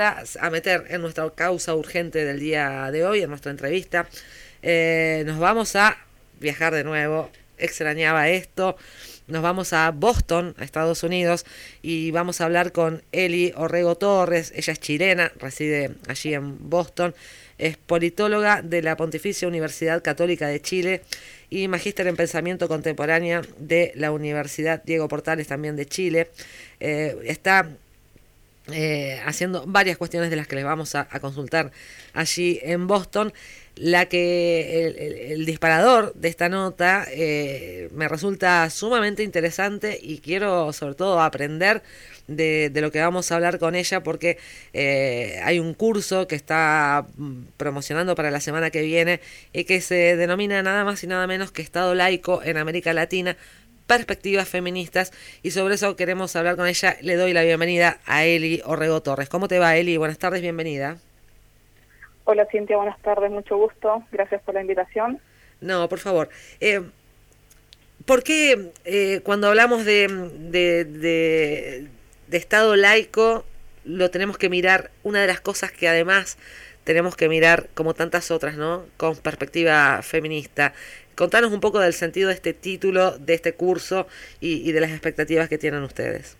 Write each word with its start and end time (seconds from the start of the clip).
a 0.00 0.50
meter 0.50 0.84
en 0.90 1.00
nuestra 1.00 1.28
causa 1.30 1.74
urgente 1.74 2.24
del 2.24 2.38
día 2.38 2.88
de 2.92 3.04
hoy, 3.04 3.22
en 3.22 3.30
nuestra 3.30 3.50
entrevista. 3.50 4.08
Eh, 4.62 5.24
nos 5.26 5.40
vamos 5.40 5.74
a 5.74 5.98
viajar 6.38 6.72
de 6.72 6.84
nuevo, 6.84 7.32
extrañaba 7.56 8.28
esto. 8.28 8.76
Nos 9.26 9.42
vamos 9.42 9.72
a 9.72 9.90
Boston, 9.90 10.54
a 10.56 10.62
Estados 10.62 11.02
Unidos, 11.02 11.44
y 11.82 12.12
vamos 12.12 12.40
a 12.40 12.44
hablar 12.44 12.70
con 12.70 13.02
Eli 13.10 13.52
Orrego 13.56 13.96
Torres. 13.96 14.52
Ella 14.54 14.72
es 14.72 14.78
chilena, 14.78 15.32
reside 15.40 15.96
allí 16.06 16.32
en 16.32 16.70
Boston. 16.70 17.12
Es 17.58 17.76
politóloga 17.76 18.62
de 18.62 18.82
la 18.82 18.96
Pontificia 18.96 19.48
Universidad 19.48 20.00
Católica 20.00 20.46
de 20.46 20.62
Chile 20.62 21.02
y 21.50 21.66
magíster 21.66 22.06
en 22.06 22.14
pensamiento 22.14 22.68
contemporáneo 22.68 23.42
de 23.58 23.90
la 23.96 24.12
Universidad 24.12 24.80
Diego 24.84 25.08
Portales, 25.08 25.48
también 25.48 25.74
de 25.74 25.86
Chile. 25.86 26.30
Eh, 26.78 27.16
está 27.24 27.68
eh, 28.72 29.20
haciendo 29.24 29.64
varias 29.66 29.96
cuestiones 29.96 30.30
de 30.30 30.36
las 30.36 30.46
que 30.46 30.56
les 30.56 30.64
vamos 30.64 30.94
a, 30.94 31.06
consultar 31.20 31.72
allí 32.12 32.60
en 32.62 32.86
Boston. 32.86 33.32
La 33.76 34.06
que 34.06 35.32
el, 35.32 35.46
disparador 35.46 36.12
de 36.14 36.28
esta 36.28 36.48
nota 36.48 37.06
eh, 37.10 37.88
me 37.92 38.08
resulta 38.08 38.68
sumamente 38.70 39.22
interesante 39.22 39.98
y 40.02 40.18
quiero 40.18 40.72
sobre 40.72 40.96
todo 40.96 41.20
aprender 41.20 41.82
de, 42.26 42.72
lo 42.74 42.90
que 42.90 43.00
vamos 43.00 43.30
a 43.30 43.36
hablar 43.36 43.58
con 43.58 43.74
ella 43.76 44.02
porque 44.02 44.36
eh, 44.72 45.40
hay 45.44 45.60
un 45.60 45.74
curso 45.74 46.26
que 46.26 46.34
está 46.34 47.06
mm, 47.16 47.42
promocionando 47.56 48.16
para 48.16 48.32
la 48.32 48.40
semana 48.40 48.70
que 48.70 48.82
viene 48.82 49.20
y 49.52 49.64
que 49.64 49.80
se 49.80 50.16
denomina 50.16 50.62
nada 50.62 50.84
más 50.84 51.02
y 51.04 51.06
nada 51.06 51.26
menos 51.26 51.52
que 51.52 51.62
Estado 51.62 51.94
laico 51.94 52.42
en 52.42 52.56
América 52.56 52.92
Latina 52.92 53.36
perspectivas 53.88 54.48
feministas 54.48 55.12
y 55.42 55.50
sobre 55.50 55.74
eso 55.74 55.96
queremos 55.96 56.36
hablar 56.36 56.56
con 56.56 56.68
ella. 56.68 56.96
Le 57.00 57.16
doy 57.16 57.32
la 57.32 57.42
bienvenida 57.42 57.98
a 58.06 58.24
Eli 58.24 58.62
Orrego 58.64 59.02
Torres. 59.02 59.28
¿Cómo 59.28 59.48
te 59.48 59.58
va 59.58 59.76
Eli? 59.76 59.96
Buenas 59.96 60.18
tardes, 60.18 60.42
bienvenida. 60.42 60.98
Hola 62.24 62.46
Cintia, 62.52 62.76
buenas 62.76 63.00
tardes, 63.00 63.30
mucho 63.30 63.56
gusto. 63.56 64.04
Gracias 64.12 64.42
por 64.42 64.54
la 64.54 64.60
invitación. 64.60 65.18
No, 65.62 65.88
por 65.88 65.98
favor. 65.98 66.28
Eh, 66.60 66.82
¿Por 68.04 68.22
qué 68.22 68.72
eh, 68.84 69.22
cuando 69.24 69.48
hablamos 69.48 69.86
de, 69.86 70.06
de, 70.38 71.88
de 72.26 72.36
Estado 72.36 72.76
laico 72.76 73.44
lo 73.84 74.10
tenemos 74.10 74.36
que 74.36 74.50
mirar? 74.50 74.90
Una 75.02 75.22
de 75.22 75.26
las 75.26 75.40
cosas 75.40 75.72
que 75.72 75.88
además 75.88 76.36
tenemos 76.84 77.16
que 77.16 77.28
mirar, 77.28 77.68
como 77.74 77.94
tantas 77.94 78.30
otras, 78.30 78.56
¿no? 78.56 78.84
Con 78.96 79.16
perspectiva 79.16 80.00
feminista. 80.02 80.74
Contanos 81.18 81.50
un 81.50 81.58
poco 81.58 81.80
del 81.80 81.94
sentido 81.94 82.28
de 82.28 82.34
este 82.34 82.52
título, 82.52 83.18
de 83.18 83.34
este 83.34 83.52
curso 83.52 84.06
y, 84.38 84.70
de 84.70 84.80
las 84.80 84.92
expectativas 84.92 85.48
que 85.48 85.58
tienen 85.58 85.82
ustedes. 85.82 86.36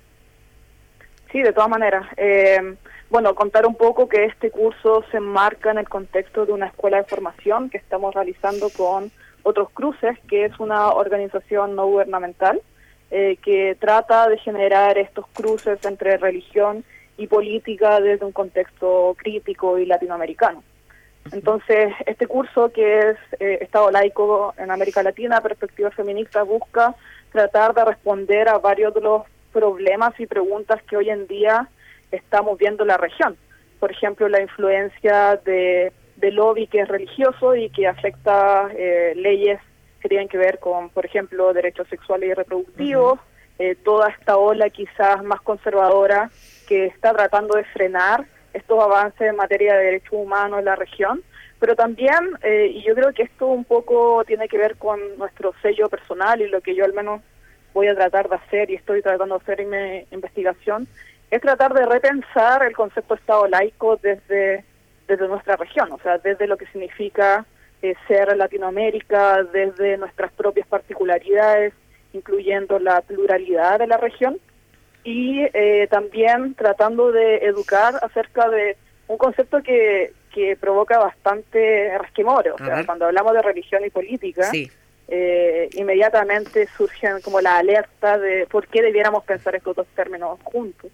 Sí, 1.33 1.43
de 1.43 1.53
todas 1.53 1.69
maneras. 1.69 2.07
Eh, 2.17 2.77
bueno, 3.11 3.35
contar 3.35 3.67
un 3.67 3.75
poco 3.75 4.09
que 4.09 4.27
este 4.27 4.53
curso 4.53 5.05
se 5.11 5.17
enmarca 5.17 5.73
en 5.73 5.79
el 5.79 5.89
contexto 5.89 6.47
de 6.47 6.53
una 6.53 6.67
escuela 6.67 6.99
de 6.99 7.03
formación 7.03 7.71
que 7.71 7.79
estamos 7.79 8.15
realizando 8.15 8.71
con 8.71 9.11
Otros 9.43 9.69
Cruces, 9.71 10.17
que 10.29 10.45
es 10.45 10.61
una 10.61 10.91
organización 10.91 11.75
no 11.75 11.87
gubernamental 11.89 12.63
eh, 13.11 13.37
que 13.43 13.77
trata 13.81 14.29
de 14.29 14.39
generar 14.39 14.97
estos 14.97 15.27
cruces 15.33 15.85
entre 15.85 16.19
religión 16.19 16.85
y 17.17 17.27
política 17.27 18.01
desde 18.01 18.25
un 18.25 18.33
contexto 18.33 19.17
crítico 19.19 19.77
y 19.77 19.87
latinoamericano. 19.87 20.63
Entonces, 21.33 21.93
este 22.07 22.27
curso 22.27 22.71
que 22.73 22.99
es 22.99 23.17
eh, 23.41 23.59
Estado 23.61 23.91
laico 23.91 24.55
en 24.57 24.71
América 24.71 25.03
Latina, 25.03 25.41
perspectiva 25.41 25.91
feminista, 25.91 26.43
busca 26.43 26.95
tratar 27.33 27.75
de 27.75 27.85
responder 27.85 28.49
a 28.49 28.59
varios 28.59 28.95
de 28.95 29.01
los 29.01 29.23
problemas 29.53 30.19
y 30.19 30.27
preguntas 30.27 30.83
que 30.85 30.97
hoy 30.97 31.11
en 31.11 31.27
día 31.27 31.69
estamos 32.11 32.59
viendo 32.59 32.85
en 32.85 32.89
la 32.89 32.97
región. 32.97 33.37
Por 33.81 33.91
ejemplo, 33.91 34.29
la 34.29 34.41
influencia 34.41 35.37
de, 35.45 35.93
lobby 36.21 36.67
que 36.67 36.81
es 36.81 36.89
religioso 36.89 37.55
y 37.55 37.71
que 37.71 37.87
afecta 37.87 38.69
eh, 38.77 39.13
leyes 39.17 39.61
que 40.01 40.09
tienen 40.09 40.29
que 40.29 40.39
ver 40.39 40.59
con, 40.59 40.91
por 40.91 41.07
ejemplo, 41.07 41.53
derechos 41.53 41.89
sexuales 41.89 42.31
y 42.31 42.35
reproductivos, 42.35 43.19
eh, 43.59 43.75
toda 43.75 44.09
esta 44.11 44.37
ola 44.37 44.71
quizás 44.71 45.23
más 45.25 45.41
conservadora 45.41 46.31
que 46.69 46.87
está 46.87 47.13
tratando 47.13 47.57
de 47.57 47.65
frenar 47.65 48.25
estos 48.53 48.83
avances 48.83 49.21
en 49.21 49.37
materia 49.37 49.77
de 49.77 49.85
derechos 49.85 50.13
humanos 50.13 50.59
en 50.59 50.65
la 50.65 50.77
región, 50.77 51.23
pero 51.59 51.75
también, 51.75 52.37
eh, 52.43 52.71
y 52.75 52.83
yo 52.83 52.95
creo 52.95 53.13
que 53.13 53.25
esto 53.25 53.47
un 53.47 53.65
poco 53.65 54.23
tiene 54.27 54.49
que 54.49 54.59
ver 54.59 54.77
con 54.77 55.01
nuestro 55.19 55.53
sello 55.61 55.89
personal 55.89 56.41
y 56.41 56.49
lo 56.49 56.61
que 56.61 56.75
yo 56.75 56.85
al 56.85 56.93
menos 56.93 57.21
voy 57.75 57.89
a 57.89 57.95
tratar 57.95 58.29
de 58.29 58.37
hacer 58.37 58.71
y 58.71 58.77
estoy 58.77 59.03
tratando 59.03 59.39
de 59.39 59.43
hacer 59.43 59.61
en 59.61 59.71
mi 59.71 60.07
investigación, 60.13 60.87
es 61.31 61.41
tratar 61.41 61.75
de 61.75 61.85
repensar 61.85 62.63
el 62.63 62.75
concepto 62.75 63.15
Estado 63.15 63.47
laico 63.49 63.97
desde, 63.97 64.65
desde 65.07 65.29
nuestra 65.29 65.57
región, 65.57 65.93
o 65.93 65.99
sea, 65.99 66.19
desde 66.19 66.47
lo 66.47 66.57
que 66.57 66.67
significa 66.67 67.45
eh, 67.83 67.95
ser 68.07 68.37
Latinoamérica, 68.37 69.43
desde 69.45 69.99
nuestras 69.99 70.33
propias 70.33 70.67
particularidades, 70.67 71.75
incluyendo 72.13 72.79
la 72.79 73.03
pluralidad 73.03 73.79
de 73.79 73.87
la 73.87 73.97
región, 73.97 74.39
y 75.05 75.41
eh, 75.55 75.87
también 75.91 76.55
tratando 76.55 77.13
de 77.13 77.37
educar 77.39 77.95
acerca 78.03 78.49
de 78.49 78.77
un 79.07 79.17
concepto 79.17 79.63
que, 79.63 80.13
que 80.35 80.57
provoca 80.57 80.99
bastante 80.99 81.97
resquemor. 81.99 82.49
O 82.49 82.59
sea, 82.59 82.85
cuando 82.85 83.07
hablamos 83.07 83.33
de 83.33 83.43
religión 83.43 83.85
y 83.85 83.91
política, 83.91 84.51
eh, 85.09 85.71
inmediatamente 85.73 86.69
surgen 86.77 87.21
como 87.23 87.41
la 87.41 87.59
alerta 87.59 88.19
de 88.19 88.47
por 88.47 88.67
qué 88.69 88.83
debiéramos 88.83 89.25
pensar 89.25 89.55
estos 89.55 89.77
dos 89.77 89.87
términos 89.97 90.39
juntos. 90.45 90.91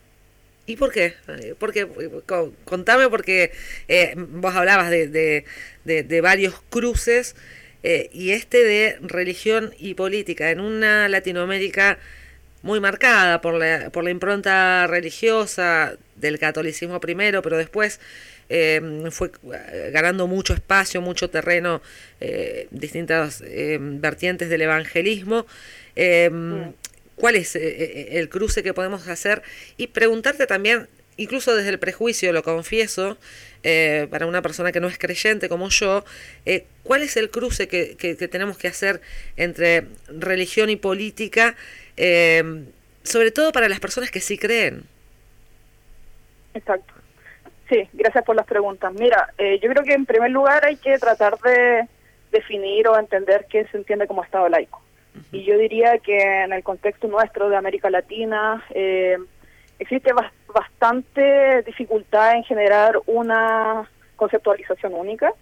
¿Y 0.66 0.76
por 0.76 0.92
qué? 0.92 1.14
Eh, 1.28 1.54
porque, 1.58 1.88
contame 2.64 3.08
porque 3.10 3.50
vos 4.16 4.54
hablabas 4.54 4.90
de, 4.90 5.08
de, 5.08 6.02
de, 6.04 6.20
varios 6.20 6.60
cruces 6.70 7.36
y 7.82 8.30
este 8.30 8.64
de 8.64 8.96
religión 9.02 9.74
y 9.78 9.94
política 9.94 10.50
en 10.50 10.60
una 10.60 11.08
Latinoamérica 11.08 11.98
muy 12.64 12.80
marcada 12.80 13.42
por 13.42 13.54
la, 13.54 13.90
por 13.90 14.04
la 14.04 14.10
impronta 14.10 14.86
religiosa 14.86 15.98
del 16.16 16.38
catolicismo 16.38 16.98
primero, 16.98 17.42
pero 17.42 17.58
después 17.58 18.00
eh, 18.48 18.80
fue 19.10 19.30
ganando 19.92 20.26
mucho 20.26 20.54
espacio, 20.54 21.02
mucho 21.02 21.28
terreno, 21.28 21.82
eh, 22.22 22.66
distintas 22.70 23.42
eh, 23.46 23.76
vertientes 23.80 24.48
del 24.48 24.62
evangelismo. 24.62 25.46
¿Cuál 27.16 27.36
es 27.36 27.54
el 27.54 28.28
cruce 28.30 28.62
que 28.62 28.72
podemos 28.72 29.08
hacer? 29.08 29.42
Y 29.76 29.88
preguntarte 29.88 30.46
también, 30.46 30.88
incluso 31.18 31.54
desde 31.54 31.68
el 31.68 31.78
prejuicio, 31.78 32.32
lo 32.32 32.42
confieso, 32.42 33.18
para 34.10 34.26
una 34.26 34.42
persona 34.42 34.72
que 34.72 34.80
no 34.80 34.88
es 34.88 34.98
creyente 34.98 35.48
como 35.48 35.68
yo, 35.68 36.04
¿cuál 36.82 37.02
es 37.02 37.16
el 37.16 37.30
cruce 37.30 37.68
que, 37.68 37.96
que, 37.96 38.16
que 38.16 38.26
tenemos 38.26 38.58
que 38.58 38.68
hacer 38.68 39.00
entre 39.36 39.84
religión 40.08 40.70
y 40.70 40.76
política? 40.76 41.56
Eh, 41.96 42.64
sobre 43.02 43.30
todo 43.30 43.52
para 43.52 43.68
las 43.68 43.80
personas 43.80 44.10
que 44.10 44.20
sí 44.20 44.38
creen. 44.38 44.84
Exacto. 46.54 46.94
Sí, 47.68 47.88
gracias 47.92 48.24
por 48.24 48.36
las 48.36 48.46
preguntas. 48.46 48.92
Mira, 48.92 49.32
eh, 49.38 49.58
yo 49.62 49.70
creo 49.70 49.84
que 49.84 49.94
en 49.94 50.06
primer 50.06 50.30
lugar 50.30 50.64
hay 50.64 50.76
que 50.76 50.98
tratar 50.98 51.38
de 51.40 51.88
definir 52.30 52.88
o 52.88 52.98
entender 52.98 53.46
qué 53.48 53.66
se 53.66 53.76
entiende 53.76 54.06
como 54.06 54.22
Estado 54.22 54.48
laico. 54.48 54.82
Y 55.30 55.44
yo 55.44 55.56
diría 55.56 55.98
que 55.98 56.18
en 56.18 56.52
el 56.52 56.64
contexto 56.64 57.06
nuestro 57.06 57.48
de 57.48 57.56
América 57.56 57.88
Latina 57.88 58.64
eh, 58.70 59.16
existe 59.78 60.10
bastante 60.52 61.62
dificultad 61.62 62.34
en 62.34 62.42
generar 62.42 63.00
una 63.06 63.88
conceptualización 64.16 64.92
única, 64.94 65.32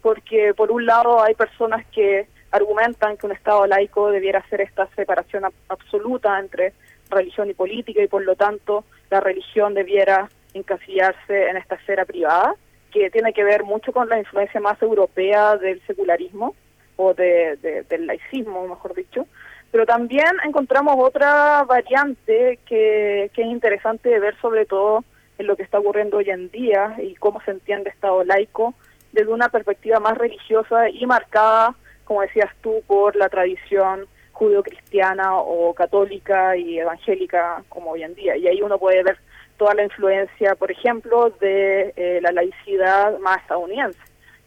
porque 0.00 0.54
por 0.54 0.70
un 0.70 0.86
lado 0.86 1.22
hay 1.22 1.34
personas 1.34 1.84
que 1.86 2.28
argumentan 2.56 3.16
que 3.16 3.26
un 3.26 3.32
Estado 3.32 3.66
laico 3.66 4.10
debiera 4.10 4.40
hacer 4.40 4.60
esta 4.60 4.88
separación 4.96 5.44
absoluta 5.68 6.38
entre 6.38 6.72
religión 7.10 7.48
y 7.48 7.54
política 7.54 8.02
y 8.02 8.08
por 8.08 8.24
lo 8.24 8.34
tanto 8.36 8.84
la 9.10 9.20
religión 9.20 9.74
debiera 9.74 10.28
encasillarse 10.54 11.48
en 11.48 11.56
esta 11.56 11.76
esfera 11.76 12.04
privada, 12.04 12.54
que 12.90 13.10
tiene 13.10 13.32
que 13.32 13.44
ver 13.44 13.64
mucho 13.64 13.92
con 13.92 14.08
la 14.08 14.18
influencia 14.18 14.60
más 14.60 14.80
europea 14.82 15.56
del 15.56 15.80
secularismo 15.86 16.54
o 16.96 17.14
de, 17.14 17.84
del 17.88 18.06
laicismo, 18.06 18.66
mejor 18.66 18.94
dicho. 18.94 19.26
Pero 19.70 19.84
también 19.84 20.30
encontramos 20.44 20.96
otra 20.98 21.64
variante 21.64 22.58
que, 22.66 23.30
que 23.34 23.42
es 23.42 23.48
interesante 23.48 24.08
de 24.08 24.18
ver 24.18 24.36
sobre 24.40 24.64
todo 24.64 25.04
en 25.38 25.46
lo 25.46 25.56
que 25.56 25.62
está 25.62 25.78
ocurriendo 25.78 26.16
hoy 26.16 26.30
en 26.30 26.50
día 26.50 26.96
y 26.98 27.14
cómo 27.16 27.40
se 27.42 27.50
entiende 27.50 27.90
Estado 27.90 28.24
laico 28.24 28.74
desde 29.12 29.32
una 29.32 29.48
perspectiva 29.48 30.00
más 30.00 30.16
religiosa 30.16 30.88
y 30.88 31.04
marcada 31.06 31.74
como 32.06 32.22
decías 32.22 32.50
tú, 32.62 32.82
por 32.86 33.14
la 33.16 33.28
tradición 33.28 34.06
judio-cristiana 34.32 35.36
o 35.36 35.74
católica 35.74 36.56
y 36.56 36.78
evangélica 36.78 37.62
como 37.68 37.90
hoy 37.90 38.02
en 38.02 38.14
día. 38.14 38.36
Y 38.36 38.46
ahí 38.46 38.62
uno 38.62 38.78
puede 38.78 39.02
ver 39.02 39.18
toda 39.58 39.74
la 39.74 39.84
influencia, 39.84 40.54
por 40.54 40.70
ejemplo, 40.70 41.30
de 41.40 41.92
eh, 41.96 42.20
la 42.22 42.32
laicidad 42.32 43.18
más 43.18 43.40
estadounidense, 43.42 43.98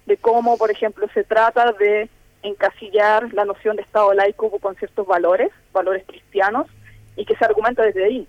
de 0.06 0.18
cómo, 0.18 0.58
por 0.58 0.72
ejemplo, 0.72 1.08
se 1.14 1.24
trata 1.24 1.72
de 1.74 2.10
encasillar 2.44 3.34
la 3.34 3.46
noción 3.46 3.76
de 3.76 3.82
Estado 3.82 4.14
laico 4.14 4.50
con 4.60 4.76
ciertos 4.76 5.06
valores, 5.06 5.50
valores 5.74 6.04
cristianos, 6.08 6.68
y 7.16 7.26
que 7.26 7.36
se 7.36 7.46
argumenta 7.46 7.84
desde 7.84 8.06
ahí. 8.06 8.28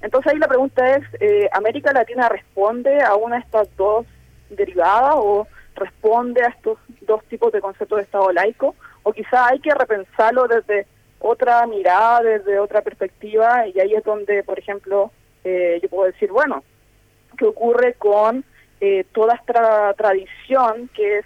Entonces 0.00 0.32
ahí 0.32 0.38
la 0.38 0.48
pregunta 0.48 0.96
es, 0.96 1.04
eh, 1.20 1.48
¿América 1.52 1.92
Latina 1.92 2.28
responde 2.28 3.02
a 3.02 3.16
una 3.16 3.36
de 3.36 3.42
estas 3.42 3.76
dos 3.76 4.06
derivadas 4.48 5.14
o 5.16 5.46
responde 5.74 6.42
a 6.42 6.48
estos 6.48 6.78
dos 7.02 7.24
tipos 7.24 7.52
de 7.52 7.60
conceptos 7.60 7.98
de 7.98 8.04
Estado 8.04 8.32
laico? 8.32 8.74
O 9.02 9.12
quizá 9.12 9.48
hay 9.48 9.60
que 9.60 9.74
repensarlo 9.74 10.46
desde 10.46 10.86
otra 11.18 11.66
mirada, 11.66 12.22
desde 12.22 12.58
otra 12.58 12.82
perspectiva, 12.82 13.66
y 13.66 13.78
ahí 13.78 13.94
es 13.94 14.04
donde, 14.04 14.42
por 14.42 14.58
ejemplo, 14.58 15.10
eh, 15.44 15.78
yo 15.82 15.88
puedo 15.88 16.10
decir, 16.10 16.30
bueno, 16.30 16.62
¿qué 17.36 17.44
ocurre 17.44 17.94
con 17.94 18.44
eh, 18.80 19.04
toda 19.12 19.34
esta 19.34 19.92
tradición 19.94 20.88
que 20.94 21.18
es 21.18 21.24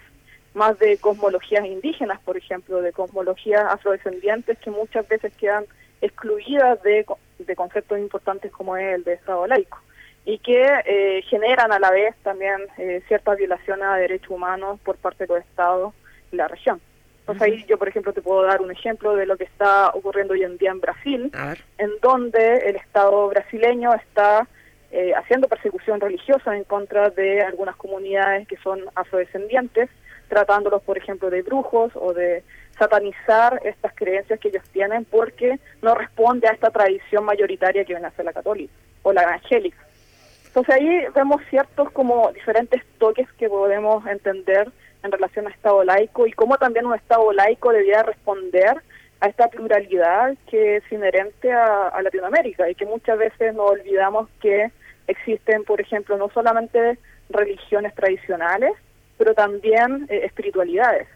más 0.53 0.77
de 0.79 0.97
cosmologías 0.97 1.65
indígenas, 1.65 2.19
por 2.21 2.37
ejemplo, 2.37 2.81
de 2.81 2.93
cosmologías 2.93 3.65
afrodescendientes 3.69 4.57
que 4.59 4.71
muchas 4.71 5.07
veces 5.07 5.33
quedan 5.35 5.65
excluidas 6.01 6.81
de, 6.83 7.05
de 7.39 7.55
conceptos 7.55 7.99
importantes 7.99 8.51
como 8.51 8.77
el 8.77 9.03
de 9.03 9.13
Estado 9.13 9.47
laico 9.47 9.79
y 10.25 10.39
que 10.39 10.65
eh, 10.85 11.21
generan 11.29 11.71
a 11.71 11.79
la 11.79 11.91
vez 11.91 12.15
también 12.23 12.61
eh, 12.77 13.01
ciertas 13.07 13.37
violaciones 13.37 13.85
a 13.85 13.95
derechos 13.95 14.31
humanos 14.31 14.79
por 14.83 14.97
parte 14.97 15.27
de 15.27 15.33
los 15.35 15.45
estados 15.45 15.93
y 16.31 16.35
la 16.35 16.47
región. 16.47 16.81
Entonces 17.19 17.41
ahí 17.41 17.65
yo, 17.67 17.77
por 17.77 17.87
ejemplo, 17.87 18.13
te 18.13 18.21
puedo 18.21 18.43
dar 18.43 18.61
un 18.61 18.71
ejemplo 18.71 19.15
de 19.15 19.25
lo 19.25 19.37
que 19.37 19.45
está 19.45 19.89
ocurriendo 19.89 20.33
hoy 20.33 20.43
en 20.43 20.57
día 20.57 20.71
en 20.71 20.79
Brasil, 20.79 21.31
en 21.77 21.91
donde 22.01 22.57
el 22.69 22.75
Estado 22.75 23.27
brasileño 23.29 23.93
está 23.95 24.47
eh, 24.91 25.11
haciendo 25.15 25.47
persecución 25.47 25.99
religiosa 25.99 26.55
en 26.55 26.63
contra 26.65 27.09
de 27.09 27.41
algunas 27.41 27.75
comunidades 27.77 28.47
que 28.47 28.57
son 28.57 28.81
afrodescendientes, 28.93 29.89
tratándolos, 30.29 30.83
por 30.83 30.99
ejemplo, 30.99 31.31
de 31.31 31.41
brujos 31.41 31.91
o 31.95 32.13
de 32.13 32.43
satanizar 32.77 33.59
estas 33.63 33.93
creencias 33.95 34.39
que 34.39 34.49
ellos 34.49 34.63
tienen 34.71 35.05
porque 35.05 35.59
no 35.81 35.95
responde 35.95 36.47
a 36.47 36.51
esta 36.51 36.69
tradición 36.69 37.25
mayoritaria 37.25 37.85
que 37.85 37.93
viene 37.93 38.07
a 38.07 38.11
ser 38.11 38.25
la 38.25 38.33
católica 38.33 38.73
o 39.01 39.13
la 39.13 39.23
evangélica. 39.23 39.84
Entonces 40.55 40.75
ahí 40.75 41.05
vemos 41.13 41.41
ciertos 41.49 41.91
como 41.91 42.31
diferentes 42.31 42.81
toques 42.97 43.29
que 43.33 43.49
podemos 43.49 44.07
entender 44.07 44.71
en 45.03 45.11
relación 45.11 45.47
a 45.47 45.49
Estado 45.49 45.83
laico 45.83 46.25
y 46.27 46.31
cómo 46.31 46.57
también 46.57 46.85
un 46.85 46.95
Estado 46.95 47.33
laico 47.33 47.73
debía 47.73 48.03
responder 48.03 48.81
a 49.19 49.27
esta 49.27 49.49
pluralidad 49.49 50.33
que 50.49 50.77
es 50.77 50.91
inherente 50.93 51.51
a, 51.51 52.01
Latinoamérica 52.01 52.69
y 52.69 52.75
que 52.75 52.85
muchas 52.85 53.17
veces 53.17 53.53
nos 53.53 53.71
olvidamos 53.71 54.29
que 54.39 54.71
existen, 55.07 55.65
por 55.65 55.81
ejemplo, 55.81 56.15
no 56.15 56.29
solamente 56.29 56.99
religiones 57.29 57.93
tradicionales, 57.93 58.71
pero 59.17 59.33
también 59.33 60.07
eh, 60.07 60.21
espiritualidades. 60.23 61.09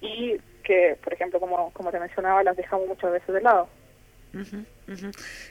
Y 0.00 0.36
que, 0.62 0.96
por 1.02 1.12
ejemplo, 1.12 1.40
como, 1.40 1.72
como 1.72 1.90
te 1.90 1.98
mencionaba, 1.98 2.44
las 2.44 2.56
dejamos 2.56 2.86
muchas 2.86 3.10
veces 3.10 3.34
de 3.34 3.40
lado. 3.40 3.68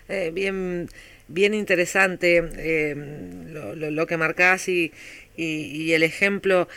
Eh, 0.07 0.31
bien, 0.33 0.89
bien 1.27 1.53
interesante 1.53 2.43
eh, 2.57 2.95
lo, 3.47 3.75
lo, 3.75 4.07
que 4.07 4.17
marcás 4.17 4.69
y, 4.69 4.93
y, 5.35 5.91
el 5.93 6.03
ejemplo 6.03 6.67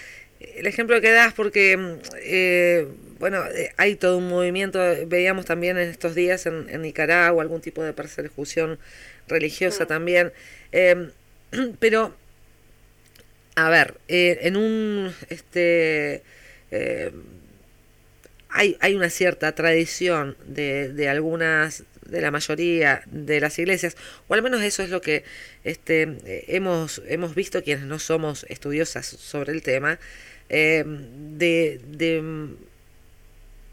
el 0.40 0.66
ejemplo 0.66 1.00
que 1.00 1.10
das 1.10 1.34
porque 1.34 1.98
eh, 2.22 2.86
bueno 3.18 3.42
hay 3.76 3.96
todo 3.96 4.18
un 4.18 4.28
movimiento 4.28 4.80
veíamos 5.06 5.44
también 5.44 5.76
en 5.78 5.88
estos 5.88 6.14
días 6.14 6.46
en, 6.46 6.68
en 6.70 6.82
Nicaragua 6.82 7.42
algún 7.42 7.60
tipo 7.60 7.82
de 7.82 7.92
persecución 7.92 8.78
religiosa 9.26 9.86
también. 9.86 10.32
Pero 11.80 12.14
a 13.54 13.70
ver 13.70 13.94
en 14.08 14.56
un 14.56 15.12
este 15.28 16.22
hay, 18.50 18.76
hay 18.80 18.94
una 18.94 19.10
cierta 19.10 19.54
tradición 19.54 20.36
de, 20.46 20.92
de 20.92 21.08
algunas, 21.08 21.84
de 22.06 22.20
la 22.20 22.30
mayoría 22.30 23.02
de 23.06 23.40
las 23.40 23.58
iglesias, 23.58 23.96
o 24.26 24.34
al 24.34 24.42
menos 24.42 24.62
eso 24.62 24.82
es 24.82 24.90
lo 24.90 25.00
que 25.00 25.24
este, 25.64 26.44
hemos, 26.48 27.02
hemos 27.06 27.34
visto 27.34 27.62
quienes 27.62 27.84
no 27.84 27.98
somos 27.98 28.44
estudiosas 28.48 29.06
sobre 29.06 29.52
el 29.52 29.62
tema, 29.62 29.98
eh, 30.48 30.82
de, 30.86 31.80
de, 31.86 32.48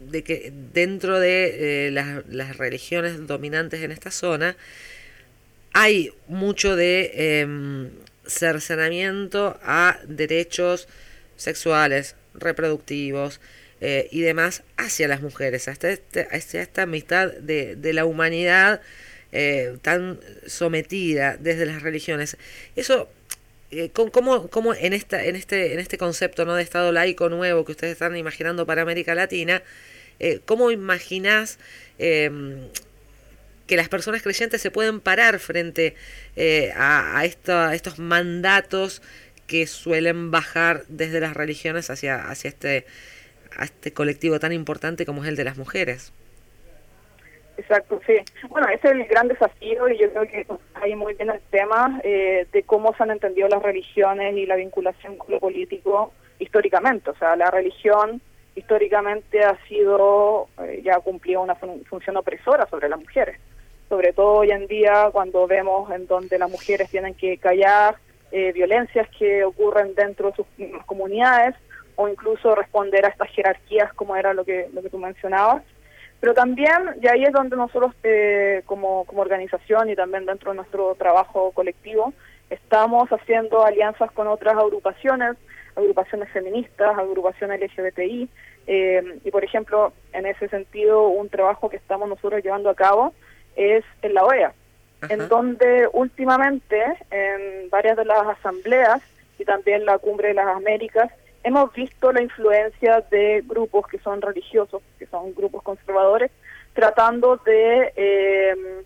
de, 0.00 0.22
que 0.22 0.52
dentro 0.74 1.18
de 1.18 1.86
eh, 1.86 1.90
las, 1.90 2.26
las, 2.28 2.58
religiones 2.58 3.26
dominantes 3.26 3.80
en 3.80 3.92
esta 3.92 4.10
zona 4.10 4.56
hay 5.72 6.12
mucho 6.28 6.76
de 6.76 7.10
eh, 7.14 7.88
cercenamiento 8.26 9.58
a 9.62 9.98
derechos 10.06 10.86
sexuales, 11.36 12.14
reproductivos, 12.34 13.40
eh, 13.80 14.08
y 14.10 14.22
demás 14.22 14.62
hacia 14.76 15.08
las 15.08 15.20
mujeres, 15.20 15.68
hasta, 15.68 15.90
este, 15.90 16.26
esta 16.32 16.86
mitad 16.86 17.32
de, 17.32 17.76
de 17.76 17.92
la 17.92 18.04
humanidad 18.04 18.80
eh, 19.32 19.76
tan 19.82 20.18
sometida 20.46 21.36
desde 21.36 21.66
las 21.66 21.82
religiones. 21.82 22.38
Eso, 22.74 23.10
eh, 23.70 23.90
¿cómo, 23.92 24.48
cómo 24.48 24.72
en, 24.72 24.94
esta, 24.94 25.24
en, 25.24 25.36
este, 25.36 25.74
en 25.74 25.80
este 25.80 25.98
concepto 25.98 26.46
¿no? 26.46 26.54
de 26.54 26.62
Estado 26.62 26.90
laico 26.90 27.28
nuevo 27.28 27.64
que 27.66 27.72
ustedes 27.72 27.92
están 27.92 28.16
imaginando 28.16 28.64
para 28.64 28.80
América 28.80 29.14
Latina, 29.14 29.62
eh, 30.20 30.40
¿cómo 30.46 30.70
imaginás 30.70 31.58
em, 31.98 32.68
que 33.66 33.76
las 33.76 33.90
personas 33.90 34.22
creyentes 34.22 34.62
se 34.62 34.70
pueden 34.70 35.00
parar 35.00 35.38
frente 35.38 35.96
a, 36.74 37.20
a, 37.20 37.68
a 37.68 37.74
estos 37.74 37.98
mandatos 37.98 39.02
que 39.46 39.66
suelen 39.66 40.30
bajar 40.30 40.84
desde 40.88 41.20
las 41.20 41.34
religiones 41.34 41.90
hacia, 41.90 42.28
hacia 42.28 42.48
este 42.48 42.86
a 43.56 43.64
este 43.64 43.92
colectivo 43.92 44.38
tan 44.38 44.52
importante 44.52 45.06
como 45.06 45.22
es 45.22 45.28
el 45.28 45.36
de 45.36 45.44
las 45.44 45.56
mujeres. 45.56 46.12
Exacto, 47.56 48.00
sí. 48.06 48.14
Bueno, 48.48 48.68
ese 48.68 48.88
es 48.88 48.94
el 48.94 49.04
gran 49.06 49.28
desafío 49.28 49.88
y 49.88 49.98
yo 49.98 50.10
creo 50.10 50.26
que 50.26 50.46
hay 50.74 50.94
muy 50.94 51.14
bien 51.14 51.30
el 51.30 51.40
tema 51.50 52.00
eh, 52.04 52.46
de 52.52 52.62
cómo 52.64 52.94
se 52.94 53.02
han 53.02 53.10
entendido 53.10 53.48
las 53.48 53.62
religiones 53.62 54.36
y 54.36 54.46
la 54.46 54.56
vinculación 54.56 55.16
con 55.16 55.30
lo 55.30 55.40
político 55.40 56.12
históricamente. 56.38 57.10
O 57.10 57.16
sea, 57.16 57.34
la 57.34 57.50
religión 57.50 58.20
históricamente 58.54 59.42
ha 59.42 59.56
sido, 59.66 60.48
eh, 60.62 60.82
ya 60.84 61.00
cumplido 61.00 61.42
una 61.42 61.54
función 61.54 62.16
opresora 62.16 62.66
sobre 62.66 62.88
las 62.88 62.98
mujeres. 62.98 63.38
Sobre 63.88 64.12
todo 64.12 64.40
hoy 64.40 64.50
en 64.50 64.66
día 64.66 65.08
cuando 65.12 65.46
vemos 65.46 65.90
en 65.92 66.06
donde 66.06 66.38
las 66.38 66.50
mujeres 66.50 66.90
tienen 66.90 67.14
que 67.14 67.38
callar 67.38 67.96
eh, 68.32 68.52
violencias 68.52 69.08
que 69.18 69.44
ocurren 69.44 69.94
dentro 69.94 70.30
de 70.30 70.36
sus 70.36 70.46
comunidades 70.84 71.54
o 71.96 72.08
incluso 72.08 72.54
responder 72.54 73.04
a 73.04 73.08
estas 73.08 73.28
jerarquías 73.30 73.92
como 73.94 74.16
era 74.16 74.32
lo 74.34 74.44
que, 74.44 74.68
lo 74.72 74.82
que 74.82 74.90
tú 74.90 74.98
mencionabas. 74.98 75.62
Pero 76.20 76.32
también, 76.34 76.96
y 77.02 77.08
ahí 77.08 77.24
es 77.24 77.32
donde 77.32 77.56
nosotros 77.56 77.94
eh, 78.02 78.62
como, 78.66 79.04
como 79.04 79.22
organización 79.22 79.90
y 79.90 79.96
también 79.96 80.24
dentro 80.24 80.50
de 80.50 80.56
nuestro 80.56 80.94
trabajo 80.94 81.50
colectivo, 81.52 82.12
estamos 82.48 83.08
haciendo 83.10 83.64
alianzas 83.64 84.10
con 84.12 84.28
otras 84.28 84.56
agrupaciones, 84.56 85.36
agrupaciones 85.74 86.30
feministas, 86.30 86.96
agrupaciones 86.96 87.60
LGBTI, 87.60 88.28
eh, 88.66 89.20
y 89.24 89.30
por 89.30 89.44
ejemplo, 89.44 89.92
en 90.12 90.26
ese 90.26 90.48
sentido, 90.48 91.08
un 91.08 91.28
trabajo 91.28 91.68
que 91.68 91.76
estamos 91.76 92.08
nosotros 92.08 92.42
llevando 92.42 92.70
a 92.70 92.74
cabo 92.74 93.14
es 93.54 93.84
en 94.02 94.14
la 94.14 94.24
OEA, 94.24 94.52
en 95.08 95.28
donde 95.28 95.88
últimamente 95.92 96.82
en 97.10 97.70
varias 97.70 97.96
de 97.96 98.04
las 98.04 98.26
asambleas 98.26 99.00
y 99.38 99.44
también 99.44 99.84
la 99.84 99.98
Cumbre 99.98 100.28
de 100.28 100.34
las 100.34 100.48
Américas 100.48 101.10
hemos 101.46 101.72
visto 101.72 102.10
la 102.10 102.22
influencia 102.22 103.02
de 103.08 103.40
grupos 103.46 103.86
que 103.86 104.00
son 104.00 104.20
religiosos, 104.20 104.82
que 104.98 105.06
son 105.06 105.32
grupos 105.32 105.62
conservadores, 105.62 106.32
tratando 106.74 107.36
de, 107.36 107.92
eh, 107.94 108.82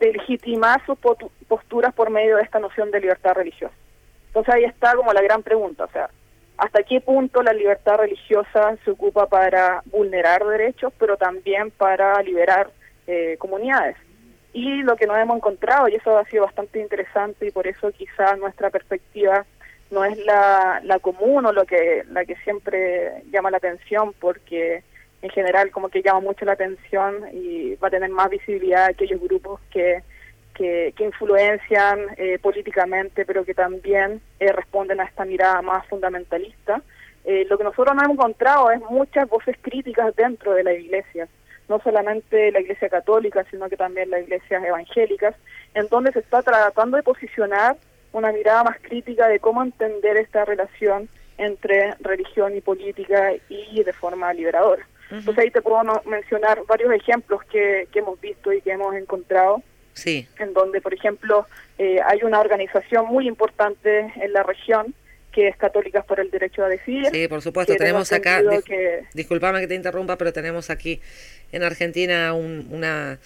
legitimar 0.00 0.80
sus 0.86 0.98
posturas 1.46 1.92
por 1.92 2.08
medio 2.08 2.38
de 2.38 2.44
esta 2.44 2.58
noción 2.58 2.90
de 2.90 3.00
libertad 3.00 3.34
religiosa. 3.34 3.74
Entonces 4.28 4.54
ahí 4.54 4.64
está 4.64 4.94
como 4.94 5.12
la 5.12 5.20
gran 5.20 5.42
pregunta, 5.42 5.84
o 5.84 5.90
sea, 5.90 6.08
¿hasta 6.56 6.82
qué 6.82 7.02
punto 7.02 7.42
la 7.42 7.52
libertad 7.52 7.98
religiosa 7.98 8.76
se 8.82 8.92
ocupa 8.92 9.26
para 9.26 9.82
vulnerar 9.84 10.46
derechos, 10.46 10.94
pero 10.98 11.18
también 11.18 11.70
para 11.72 12.22
liberar 12.22 12.70
eh, 13.06 13.36
comunidades? 13.38 13.98
Y 14.54 14.82
lo 14.82 14.96
que 14.96 15.06
nos 15.06 15.18
hemos 15.18 15.36
encontrado, 15.36 15.88
y 15.88 15.96
eso 15.96 16.16
ha 16.16 16.24
sido 16.24 16.44
bastante 16.46 16.80
interesante 16.80 17.48
y 17.48 17.50
por 17.50 17.66
eso 17.66 17.92
quizá 17.92 18.34
nuestra 18.36 18.70
perspectiva 18.70 19.44
no 19.90 20.04
es 20.04 20.16
la, 20.24 20.80
la 20.84 20.98
común 20.98 21.46
o 21.46 21.52
lo 21.52 21.64
que 21.64 22.04
la 22.10 22.24
que 22.24 22.36
siempre 22.36 23.22
llama 23.30 23.50
la 23.50 23.56
atención 23.56 24.14
porque 24.18 24.82
en 25.22 25.30
general 25.30 25.70
como 25.70 25.88
que 25.88 26.02
llama 26.02 26.20
mucho 26.20 26.44
la 26.44 26.52
atención 26.52 27.26
y 27.32 27.74
va 27.76 27.88
a 27.88 27.90
tener 27.90 28.10
más 28.10 28.30
visibilidad 28.30 28.86
aquellos 28.86 29.20
grupos 29.20 29.60
que 29.70 30.02
que, 30.54 30.92
influencian 30.98 31.98
eh, 32.18 32.38
políticamente 32.38 33.24
pero 33.24 33.44
que 33.44 33.54
también 33.54 34.20
eh, 34.38 34.52
responden 34.52 35.00
a 35.00 35.04
esta 35.04 35.24
mirada 35.24 35.62
más 35.62 35.86
fundamentalista. 35.86 36.82
Eh, 37.24 37.46
lo 37.48 37.56
que 37.56 37.64
nosotros 37.64 37.94
no 37.96 38.02
hemos 38.02 38.14
encontrado 38.14 38.70
es 38.70 38.80
muchas 38.90 39.28
voces 39.28 39.56
críticas 39.60 40.14
dentro 40.16 40.54
de 40.54 40.64
la 40.64 40.72
iglesia 40.72 41.28
no 41.68 41.78
solamente 41.80 42.50
la 42.50 42.60
iglesia 42.60 42.88
católica 42.88 43.44
sino 43.50 43.68
que 43.68 43.76
también 43.76 44.10
las 44.10 44.22
iglesias 44.22 44.64
evangélicas 44.64 45.34
en 45.74 45.86
donde 45.88 46.12
se 46.12 46.18
está 46.18 46.42
tratando 46.42 46.96
de 46.96 47.02
posicionar 47.02 47.76
una 48.12 48.32
mirada 48.32 48.64
más 48.64 48.76
crítica 48.80 49.28
de 49.28 49.38
cómo 49.38 49.62
entender 49.62 50.16
esta 50.16 50.44
relación 50.44 51.08
entre 51.38 51.94
religión 52.00 52.56
y 52.56 52.60
política 52.60 53.32
y 53.48 53.82
de 53.82 53.92
forma 53.92 54.32
liberadora. 54.32 54.86
Entonces 55.10 55.44
ahí 55.44 55.50
te 55.50 55.62
puedo 55.62 55.82
mencionar 56.04 56.62
varios 56.68 56.92
ejemplos 56.92 57.42
que, 57.44 57.88
que 57.92 57.98
hemos 57.98 58.20
visto 58.20 58.52
y 58.52 58.60
que 58.60 58.70
hemos 58.70 58.94
encontrado 58.94 59.62
Sí. 59.94 60.26
En 60.38 60.54
donde, 60.54 60.80
por 60.80 60.94
ejemplo, 60.94 61.46
eh, 61.78 61.98
hay 62.06 62.22
una 62.22 62.40
organización 62.40 63.06
muy 63.06 63.26
importante 63.28 64.12
en 64.16 64.32
la 64.32 64.42
región 64.42 64.94
que 65.32 65.46
es 65.46 65.56
Católicas 65.56 66.04
por 66.04 66.18
el 66.18 66.30
Derecho 66.30 66.64
a 66.64 66.68
Decidir. 66.68 67.06
Sí, 67.12 67.28
por 67.28 67.40
supuesto, 67.40 67.76
tenemos 67.76 68.12
acá, 68.12 68.42
que... 68.64 69.04
disculpame 69.14 69.60
que 69.60 69.68
te 69.68 69.76
interrumpa, 69.76 70.16
pero 70.16 70.32
tenemos 70.32 70.70
aquí 70.70 71.00
en 71.52 71.62
Argentina 71.62 72.32
una, 72.34 73.20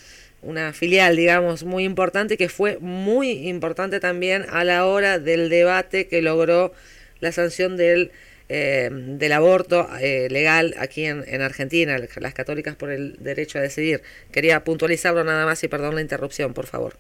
una 0.45 0.73
filial, 0.73 1.17
digamos, 1.17 1.65
muy 1.65 1.85
importante 1.85 2.37
que 2.37 2.49
fue 2.49 2.79
muy 2.81 3.49
importante 3.49 4.01
también 4.01 4.45
a 4.51 4.65
la 4.65 4.87
hora 4.87 5.19
del 5.19 5.49
debate 5.49 6.07
que 6.07 6.23
logró 6.23 6.73
la 7.21 7.33
sanción 7.33 7.77
del, 7.77 8.13
eh, 8.49 8.91
del 8.93 9.33
aborto 9.33 9.89
eh, 10.01 10.29
legal 10.31 10.75
aquí 10.79 11.07
en, 11.07 11.25
en 11.27 11.43
Argentina, 11.43 11.97
las 11.99 12.35
católicas 12.35 12.77
por 12.77 12.91
el 12.91 13.17
derecho 13.19 13.59
a 13.59 13.63
decidir. 13.63 14.03
Quería 14.31 14.63
puntualizarlo 14.65 15.25
nada 15.25 15.47
más 15.47 15.65
y 15.65 15.69
perdón 15.69 15.95
la 15.95 16.03
interrupción, 16.03 16.55
por 16.55 16.67
favor. 16.67 16.95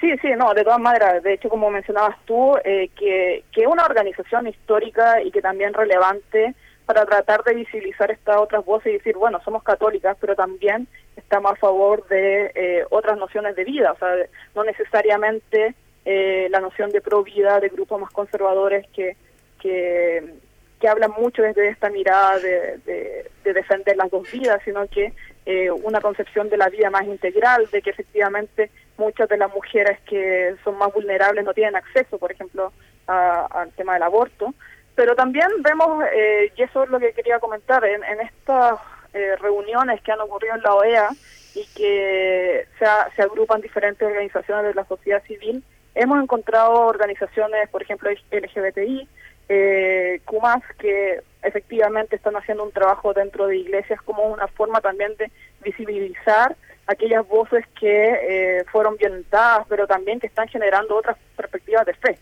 Sí, 0.00 0.16
sí, 0.22 0.28
no, 0.36 0.54
de 0.54 0.64
todas 0.64 0.80
maneras, 0.80 1.22
de 1.22 1.34
hecho, 1.34 1.50
como 1.50 1.70
mencionabas 1.70 2.16
tú, 2.24 2.56
eh, 2.64 2.88
que, 2.98 3.44
que 3.52 3.66
una 3.66 3.84
organización 3.84 4.46
histórica 4.46 5.22
y 5.22 5.30
que 5.30 5.42
también 5.42 5.74
relevante 5.74 6.54
para 6.92 7.06
tratar 7.06 7.44
de 7.44 7.54
visibilizar 7.54 8.10
estas 8.10 8.38
otras 8.38 8.64
voces 8.64 8.88
y 8.88 8.98
decir, 8.98 9.16
bueno, 9.16 9.40
somos 9.44 9.62
católicas, 9.62 10.16
pero 10.20 10.34
también 10.34 10.88
estamos 11.16 11.52
a 11.52 11.54
favor 11.54 12.04
de 12.08 12.50
eh, 12.52 12.84
otras 12.90 13.16
nociones 13.16 13.54
de 13.54 13.62
vida, 13.62 13.92
o 13.92 13.96
sea, 13.96 14.12
no 14.56 14.64
necesariamente 14.64 15.76
eh, 16.04 16.48
la 16.50 16.58
noción 16.58 16.90
de 16.90 17.00
pro 17.00 17.22
vida 17.22 17.60
de 17.60 17.68
grupos 17.68 18.00
más 18.00 18.10
conservadores 18.10 18.88
que, 18.88 19.16
que, 19.60 20.34
que 20.80 20.88
hablan 20.88 21.12
mucho 21.16 21.42
desde 21.42 21.68
esta 21.68 21.90
mirada 21.90 22.40
de, 22.40 22.78
de, 22.78 23.30
de 23.44 23.52
defender 23.52 23.96
las 23.96 24.10
dos 24.10 24.28
vidas, 24.28 24.60
sino 24.64 24.84
que 24.88 25.12
eh, 25.46 25.70
una 25.70 26.00
concepción 26.00 26.48
de 26.48 26.56
la 26.56 26.70
vida 26.70 26.90
más 26.90 27.04
integral, 27.04 27.68
de 27.70 27.82
que 27.82 27.90
efectivamente 27.90 28.68
muchas 28.98 29.28
de 29.28 29.36
las 29.36 29.54
mujeres 29.54 30.00
que 30.06 30.56
son 30.64 30.76
más 30.76 30.92
vulnerables 30.92 31.44
no 31.44 31.54
tienen 31.54 31.76
acceso, 31.76 32.18
por 32.18 32.32
ejemplo, 32.32 32.72
al 33.06 33.70
tema 33.76 33.94
del 33.94 34.02
aborto. 34.02 34.54
Pero 35.00 35.16
también 35.16 35.48
vemos, 35.62 36.04
eh, 36.12 36.52
y 36.54 36.62
eso 36.62 36.84
es 36.84 36.90
lo 36.90 37.00
que 37.00 37.14
quería 37.14 37.38
comentar, 37.38 37.82
en, 37.86 38.02
estas 38.20 38.78
eh, 39.14 39.34
reuniones 39.36 40.02
que 40.02 40.12
han 40.12 40.20
ocurrido 40.20 40.56
en 40.56 40.62
la 40.62 40.74
OEA 40.74 41.08
y 41.54 41.64
que 41.74 42.66
se, 42.78 42.84
se 43.16 43.22
agrupan 43.22 43.62
diferentes 43.62 44.06
organizaciones 44.06 44.66
de 44.66 44.74
la 44.74 44.84
sociedad 44.84 45.22
civil, 45.22 45.64
hemos 45.94 46.22
encontrado 46.22 46.72
organizaciones, 46.84 47.66
por 47.70 47.80
ejemplo, 47.80 48.10
LGBTI, 48.10 49.08
eh, 49.48 50.20
Kumas, 50.26 50.62
que 50.78 51.22
efectivamente 51.44 52.16
están 52.16 52.36
haciendo 52.36 52.64
un 52.64 52.72
trabajo 52.72 53.14
dentro 53.14 53.46
de 53.46 53.56
iglesias 53.56 54.02
como 54.02 54.24
una 54.24 54.48
forma 54.48 54.82
también 54.82 55.16
de 55.16 55.32
visibilizar 55.62 56.56
aquellas 56.86 57.26
voces 57.26 57.64
que 57.80 58.58
eh, 58.58 58.64
fueron 58.70 58.98
violentadas, 58.98 59.66
pero 59.66 59.86
también 59.86 60.20
que 60.20 60.26
están 60.26 60.48
generando 60.48 60.94
otras 60.94 61.16
perspectivas 61.38 61.86
de 61.86 61.94
fe. 61.94 62.18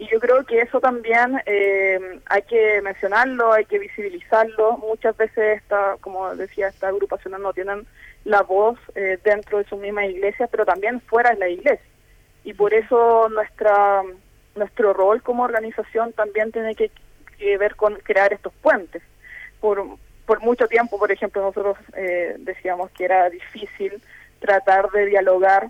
Y 0.00 0.08
yo 0.08 0.18
creo 0.18 0.46
que 0.46 0.62
eso 0.62 0.80
también 0.80 1.42
eh, 1.44 2.20
hay 2.24 2.40
que 2.42 2.80
mencionarlo, 2.80 3.52
hay 3.52 3.66
que 3.66 3.78
visibilizarlo. 3.78 4.78
Muchas 4.78 5.14
veces, 5.14 5.58
esta, 5.58 5.98
como 6.00 6.34
decía, 6.34 6.68
estas 6.68 6.88
agrupaciones 6.88 7.38
no 7.38 7.52
tienen 7.52 7.86
la 8.24 8.40
voz 8.40 8.78
eh, 8.94 9.18
dentro 9.22 9.58
de 9.58 9.64
sus 9.64 9.78
mismas 9.78 10.06
iglesias, 10.06 10.48
pero 10.50 10.64
también 10.64 11.02
fuera 11.02 11.32
de 11.32 11.38
la 11.38 11.48
iglesia. 11.50 11.84
Y 12.44 12.54
por 12.54 12.72
eso 12.72 13.28
nuestra 13.28 14.02
nuestro 14.54 14.94
rol 14.94 15.22
como 15.22 15.42
organización 15.42 16.14
también 16.14 16.50
tiene 16.50 16.74
que, 16.74 16.90
que 17.38 17.58
ver 17.58 17.76
con 17.76 17.96
crear 17.96 18.32
estos 18.32 18.54
puentes. 18.62 19.02
Por, 19.60 19.84
por 20.24 20.40
mucho 20.40 20.66
tiempo, 20.66 20.98
por 20.98 21.12
ejemplo, 21.12 21.42
nosotros 21.42 21.76
eh, 21.94 22.36
decíamos 22.38 22.90
que 22.92 23.04
era 23.04 23.28
difícil 23.28 24.02
tratar 24.38 24.90
de 24.92 25.04
dialogar 25.04 25.68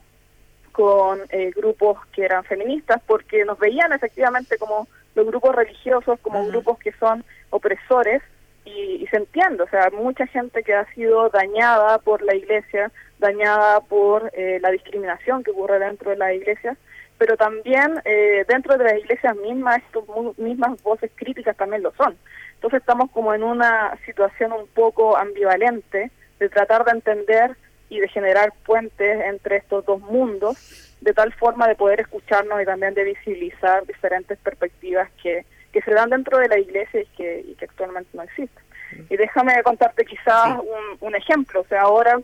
con 0.73 1.21
eh, 1.31 1.51
grupos 1.55 1.99
que 2.13 2.25
eran 2.25 2.45
feministas 2.45 3.01
porque 3.07 3.45
nos 3.45 3.59
veían 3.59 3.93
efectivamente 3.93 4.59
como 4.59 4.89
los 5.15 5.27
grupos 5.27 5.55
religiosos, 5.55 6.19
como 6.21 6.47
grupos 6.47 6.79
que 6.79 6.93
son 6.93 7.25
opresores 7.51 8.23
y, 8.65 9.07
se 9.11 9.17
entiende, 9.17 9.65
o 9.65 9.69
sea, 9.69 9.91
mucha 9.91 10.27
gente 10.27 10.63
que 10.63 10.75
ha 10.75 10.85
sido 10.95 11.29
dañada 11.31 11.99
por 11.99 12.23
la 12.23 12.35
iglesia, 12.35 12.93
dañada 13.19 13.81
por 13.81 14.31
eh, 14.35 14.59
la 14.61 14.71
discriminación 14.71 15.43
que 15.43 15.51
ocurre 15.51 15.79
dentro 15.79 16.11
de 16.11 16.17
la 16.17 16.33
iglesia, 16.33 16.77
pero 17.19 17.37
también 17.37 18.01
dentro 18.49 18.79
de 18.79 18.85
las 18.85 18.99
iglesias 18.99 19.37
mismas, 19.37 19.83
estas 19.83 20.05
mismas 20.39 20.83
voces 20.83 21.11
críticas 21.17 21.55
también 21.55 21.83
lo 21.83 21.93
son. 21.93 22.17
Entonces 22.55 22.81
estamos 22.81 23.11
como 23.11 23.35
en 23.35 23.43
una 23.43 23.95
situación 24.07 24.53
un 24.53 24.67
poco 24.69 25.17
ambivalente 25.17 26.11
de 26.39 26.49
tratar 26.49 26.85
de 26.85 26.93
entender 26.93 27.57
y 27.91 28.01
de 28.01 28.09
generar 28.09 28.53
puentes 28.65 29.21
entre 29.27 29.57
estos 29.57 29.85
dos 29.85 30.01
mundos, 30.01 30.97
de 31.01 31.13
tal 31.13 31.33
forma 31.35 31.69
de 31.69 31.75
poder 31.75 32.01
escucharnos 32.01 32.63
y 32.63 32.65
también 32.65 32.95
de 32.95 33.05
visibilizar 33.05 33.87
diferentes 33.87 34.39
perspectivas 34.39 35.11
que, 35.23 35.45
que 35.73 35.83
se 35.83 35.93
dan 35.93 36.11
dentro 36.11 36.39
de 36.39 36.49
la 36.49 36.59
iglesia 36.59 37.03
y 37.03 37.07
que, 37.17 37.45
y 37.47 37.55
que 37.55 37.65
actualmente 37.67 38.11
no 38.15 38.23
existen. 38.23 38.63
Y 39.09 39.17
déjame 39.17 39.63
contarte 39.63 40.05
quizás 40.05 40.59
un, 40.59 40.99
un 41.01 41.15
ejemplo, 41.15 41.61
o 41.61 41.67
sea, 41.67 41.83
ahora 41.83 42.21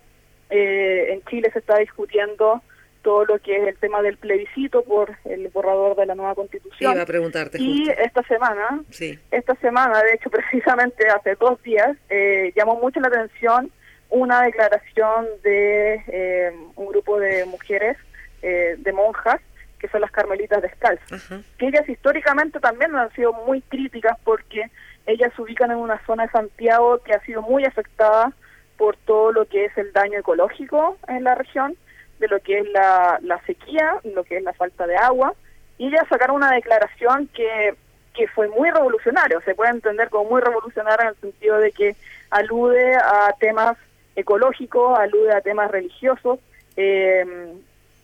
eh, 0.50 1.12
en 1.12 1.24
Chile 1.24 1.50
se 1.52 1.58
está 1.58 1.78
discutiendo 1.78 2.62
todo 3.02 3.24
lo 3.24 3.38
que 3.38 3.56
es 3.56 3.68
el 3.68 3.76
tema 3.76 4.02
del 4.02 4.16
plebiscito 4.16 4.82
por 4.82 5.16
el 5.24 5.48
borrador 5.50 5.96
de 5.96 6.06
la 6.06 6.16
nueva 6.16 6.34
constitución. 6.34 6.92
Iba 6.92 7.02
a 7.02 7.06
preguntarte 7.06 7.56
y 7.60 7.88
esta 7.88 8.22
semana, 8.24 8.82
sí. 8.90 9.16
esta 9.30 9.54
semana, 9.56 10.02
de 10.02 10.14
hecho 10.14 10.28
precisamente 10.30 11.08
hace 11.08 11.36
dos 11.36 11.62
días, 11.62 11.96
eh, 12.08 12.52
llamó 12.56 12.74
mucho 12.80 12.98
la 12.98 13.06
atención 13.06 13.70
una 14.10 14.42
declaración 14.42 15.26
de 15.42 16.02
eh, 16.06 16.52
un 16.76 16.86
grupo 16.88 17.18
de 17.18 17.44
mujeres, 17.44 17.96
eh, 18.42 18.76
de 18.78 18.92
monjas, 18.92 19.40
que 19.78 19.88
son 19.88 20.00
las 20.00 20.10
carmelitas 20.10 20.62
descalzas, 20.62 21.28
que 21.58 21.66
ellas 21.66 21.88
históricamente 21.88 22.60
también 22.60 22.94
han 22.96 23.12
sido 23.12 23.32
muy 23.32 23.60
críticas 23.62 24.16
porque 24.24 24.70
ellas 25.06 25.32
se 25.36 25.42
ubican 25.42 25.70
en 25.70 25.76
una 25.76 26.04
zona 26.06 26.24
de 26.24 26.32
Santiago 26.32 26.98
que 27.02 27.12
ha 27.12 27.20
sido 27.20 27.42
muy 27.42 27.64
afectada 27.64 28.32
por 28.78 28.96
todo 28.96 29.32
lo 29.32 29.46
que 29.46 29.66
es 29.66 29.76
el 29.76 29.92
daño 29.92 30.18
ecológico 30.18 30.96
en 31.08 31.24
la 31.24 31.34
región 31.34 31.76
de 32.18 32.28
lo 32.28 32.40
que 32.40 32.58
es 32.58 32.68
la, 32.70 33.18
la 33.22 33.40
sequía, 33.44 34.00
lo 34.04 34.24
que 34.24 34.38
es 34.38 34.42
la 34.42 34.54
falta 34.54 34.86
de 34.86 34.96
agua, 34.96 35.34
y 35.78 35.88
ellas 35.88 36.06
sacaron 36.08 36.36
una 36.36 36.52
declaración 36.52 37.28
que, 37.34 37.74
que 38.14 38.28
fue 38.28 38.48
muy 38.48 38.70
revolucionaria, 38.70 39.38
se 39.44 39.54
puede 39.54 39.70
entender 39.72 40.08
como 40.08 40.30
muy 40.30 40.40
revolucionaria 40.40 41.04
en 41.04 41.08
el 41.08 41.20
sentido 41.20 41.58
de 41.58 41.72
que 41.72 41.96
alude 42.30 42.96
a 42.96 43.34
temas 43.38 43.76
ecológicos, 44.16 44.98
alude 44.98 45.32
a 45.32 45.40
temas 45.40 45.70
religiosos, 45.70 46.40
eh, 46.76 47.54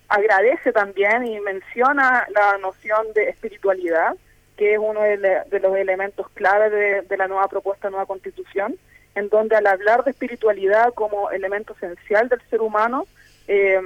agradece 0.09 0.73
también 0.73 1.27
y 1.27 1.41
menciona 1.41 2.27
la 2.35 2.59
noción 2.59 3.13
de 3.15 3.31
espiritualidad, 3.31 4.15
que 4.57 4.75
es 4.75 4.79
uno 4.79 5.01
de, 5.01 5.61
los 5.61 5.77
elementos 5.77 6.29
clave 6.35 6.71
de, 6.71 7.03
de, 7.03 7.17
la 7.17 7.27
nueva 7.27 7.49
propuesta, 7.49 7.91
nueva 7.91 8.07
constitución, 8.07 8.77
en 9.15 9.29
donde 9.29 9.57
al 9.57 9.67
hablar 9.67 10.05
de 10.05 10.11
espiritualidad 10.11 10.93
como 10.95 11.31
elemento 11.31 11.75
esencial 11.75 12.29
del 12.29 12.41
ser 12.49 12.61
humano, 12.61 13.07
eh, 13.49 13.81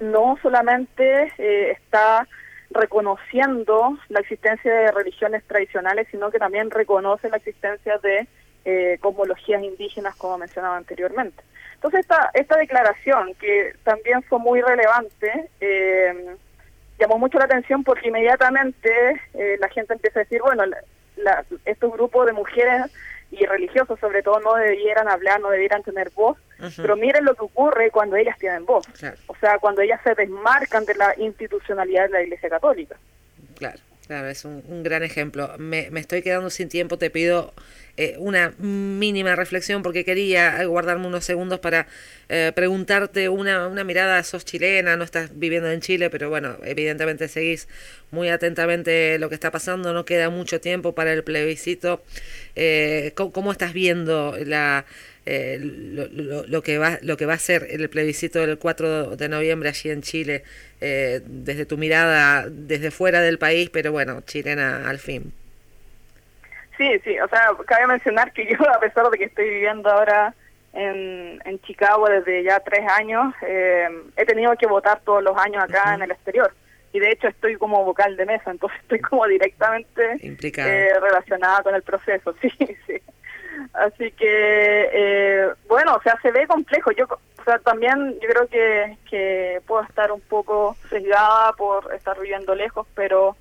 no 0.00 0.38
solamente 0.42 1.32
eh, 1.38 1.70
está 1.70 2.26
reconociendo 2.70 3.96
la 4.08 4.20
existencia 4.20 4.72
de 4.72 4.90
religiones 4.90 5.44
tradicionales, 5.44 6.08
sino 6.10 6.30
que 6.30 6.38
también 6.38 6.70
reconoce 6.70 7.28
la 7.28 7.36
existencia 7.36 7.98
de 7.98 8.26
eh, 8.64 8.98
cosmologías 9.00 9.62
indígenas, 9.62 10.16
como 10.16 10.38
mencionaba 10.38 10.76
anteriormente. 10.76 11.42
Entonces, 11.74 12.00
esta, 12.00 12.30
esta 12.32 12.56
declaración, 12.56 13.34
que 13.34 13.74
también 13.84 14.22
fue 14.22 14.38
muy 14.38 14.60
relevante, 14.62 15.50
eh, 15.60 16.36
llamó 16.98 17.18
mucho 17.18 17.38
la 17.38 17.44
atención 17.44 17.84
porque 17.84 18.08
inmediatamente 18.08 19.20
eh, 19.34 19.56
la 19.58 19.68
gente 19.68 19.92
empieza 19.92 20.20
a 20.20 20.22
decir, 20.22 20.40
bueno, 20.40 20.64
la, 21.16 21.44
estos 21.64 21.92
grupos 21.92 22.26
de 22.26 22.32
mujeres 22.32 22.90
y 23.30 23.44
religiosos 23.46 23.98
sobre 23.98 24.22
todo 24.22 24.40
no 24.40 24.54
debieran 24.54 25.08
hablar, 25.08 25.40
no 25.40 25.50
debieran 25.50 25.82
tener 25.82 26.10
voz, 26.10 26.38
pero 26.76 26.96
miren 26.96 27.24
lo 27.24 27.34
que 27.34 27.44
ocurre 27.44 27.90
cuando 27.90 28.16
ellas 28.16 28.38
tienen 28.38 28.64
voz, 28.64 28.86
o 29.26 29.34
sea, 29.36 29.58
cuando 29.58 29.80
ellas 29.82 30.00
se 30.04 30.14
desmarcan 30.14 30.84
de 30.84 30.94
la 30.94 31.14
institucionalidad 31.18 32.04
de 32.04 32.10
la 32.10 32.22
Iglesia 32.22 32.48
Católica. 32.48 32.96
Claro. 33.58 33.78
Claro, 34.06 34.28
es 34.28 34.44
un, 34.44 34.82
gran 34.82 35.02
ejemplo. 35.02 35.54
Me, 35.58 35.90
me, 35.90 35.98
estoy 36.00 36.20
quedando 36.20 36.50
sin 36.50 36.68
tiempo, 36.68 36.98
te 36.98 37.08
pido 37.08 37.54
eh, 37.96 38.16
una 38.18 38.52
mínima 38.58 39.34
reflexión 39.34 39.82
porque 39.82 40.04
quería 40.04 40.62
guardarme 40.66 41.06
unos 41.06 41.24
segundos 41.24 41.60
para 41.60 41.86
eh, 42.28 42.52
preguntarte 42.54 43.30
una, 43.30 43.66
una 43.66 43.82
mirada, 43.82 44.22
sos 44.22 44.44
chilena, 44.44 44.98
no 44.98 45.04
estás 45.04 45.38
viviendo 45.38 45.70
en 45.70 45.80
Chile, 45.80 46.10
pero 46.10 46.28
bueno, 46.28 46.58
evidentemente 46.64 47.28
seguís 47.28 47.66
muy 48.10 48.28
atentamente 48.28 49.18
lo 49.18 49.30
que 49.30 49.36
está 49.36 49.50
pasando, 49.50 49.94
no 49.94 50.04
queda 50.04 50.28
mucho 50.28 50.60
tiempo 50.60 50.94
para 50.94 51.14
el 51.14 51.24
plebiscito. 51.24 52.02
Eh, 52.56 53.12
¿cómo, 53.14 53.32
¿cómo, 53.32 53.52
estás 53.52 53.72
viendo 53.72 54.36
la 54.44 54.84
eh, 55.26 55.58
lo, 55.60 56.46
lo, 56.46 56.62
que 56.62 56.78
va, 56.78 56.98
lo 57.02 57.16
que 57.16 57.26
va 57.26 57.34
a 57.34 57.38
ser 57.38 57.66
el 57.70 57.88
plebiscito 57.88 58.40
del 58.40 58.58
4 58.58 59.16
de 59.16 59.28
noviembre 59.28 59.68
allí 59.70 59.90
en 59.90 60.02
Chile, 60.02 60.44
eh, 60.80 61.20
desde 61.24 61.66
tu 61.66 61.78
mirada, 61.78 62.46
desde 62.50 62.90
fuera 62.90 63.20
del 63.20 63.38
país, 63.38 63.70
pero 63.70 63.92
bueno, 63.92 64.20
chilena 64.22 64.88
al 64.88 64.98
fin. 64.98 65.32
Sí, 66.76 66.98
sí, 67.04 67.18
o 67.20 67.28
sea, 67.28 67.50
cabe 67.66 67.86
mencionar 67.86 68.32
que 68.32 68.46
yo, 68.46 68.56
a 68.68 68.80
pesar 68.80 69.08
de 69.10 69.18
que 69.18 69.24
estoy 69.24 69.48
viviendo 69.48 69.88
ahora 69.90 70.34
en, 70.74 71.40
en 71.44 71.60
Chicago 71.62 72.08
desde 72.08 72.42
ya 72.42 72.60
tres 72.60 72.82
años. 72.90 73.34
Eh, 73.42 73.88
he 74.16 74.24
tenido 74.26 74.54
que 74.56 74.66
votar 74.66 75.00
todos 75.04 75.22
los 75.22 75.36
años 75.36 75.62
acá 75.62 75.94
en 75.94 76.02
el 76.02 76.10
exterior. 76.10 76.52
Y 76.92 77.00
de 77.00 77.10
hecho 77.10 77.28
estoy 77.28 77.56
como 77.56 77.84
vocal 77.84 78.16
de 78.16 78.24
mesa, 78.24 78.50
entonces 78.50 78.78
estoy 78.82 79.00
como 79.00 79.26
directamente 79.26 80.16
eh, 80.22 80.88
relacionada 81.00 81.62
con 81.62 81.74
el 81.74 81.82
proceso, 81.82 82.34
sí, 82.40 82.50
sí. 82.86 83.00
Así 83.72 84.10
que, 84.12 84.90
eh, 84.92 85.52
bueno, 85.68 85.96
o 85.96 86.02
sea, 86.02 86.18
se 86.22 86.30
ve 86.30 86.46
complejo. 86.46 86.92
Yo, 86.92 87.06
o 87.06 87.44
sea, 87.44 87.58
también 87.58 88.18
yo 88.20 88.28
creo 88.28 88.48
que, 88.48 89.60
puedo 89.66 89.82
estar 89.82 90.10
un 90.12 90.20
poco 90.22 90.76
sesgada 90.88 91.52
por 91.52 91.92
estar 91.94 92.18
viviendo 92.18 92.54
lejos, 92.54 92.86
pero 92.94 93.36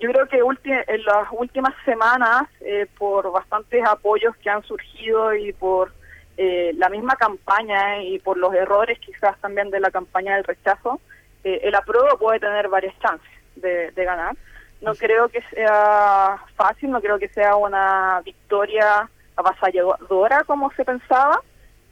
yo 0.00 0.10
creo 0.10 0.26
que 0.26 0.38
en 0.38 1.04
las 1.04 1.28
últimas 1.32 1.74
semanas, 1.84 2.44
eh, 2.60 2.86
por 2.98 3.30
bastantes 3.30 3.84
apoyos 3.84 4.34
que 4.36 4.50
han 4.50 4.62
surgido 4.62 5.34
y 5.34 5.52
por 5.52 5.92
eh, 6.38 6.72
la 6.76 6.88
misma 6.88 7.14
campaña 7.16 8.02
y 8.02 8.18
por 8.18 8.38
los 8.38 8.54
errores 8.54 8.98
quizás 8.98 9.38
también 9.40 9.70
de 9.70 9.80
la 9.80 9.90
campaña 9.90 10.36
del 10.36 10.44
rechazo, 10.44 11.00
eh, 11.44 11.60
el 11.64 11.74
apruebo 11.74 12.18
puede 12.18 12.40
tener 12.40 12.68
varias 12.68 12.98
chances 13.00 13.30
de, 13.56 13.90
de 13.90 14.04
ganar. 14.04 14.34
No 14.80 14.94
creo 14.94 15.28
que 15.28 15.42
sea 15.54 16.38
fácil, 16.56 16.90
no 16.90 17.00
creo 17.00 17.18
que 17.18 17.28
sea 17.28 17.54
una 17.54 18.20
victoria 18.24 19.08
avasalladora 19.36 20.44
como 20.44 20.70
se 20.72 20.84
pensaba. 20.84 21.40